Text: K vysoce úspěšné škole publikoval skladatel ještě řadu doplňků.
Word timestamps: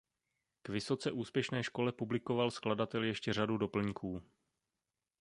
K 0.61 0.69
vysoce 0.69 1.11
úspěšné 1.11 1.63
škole 1.63 1.91
publikoval 1.91 2.51
skladatel 2.51 3.03
ještě 3.03 3.33
řadu 3.33 3.57
doplňků. 3.57 4.21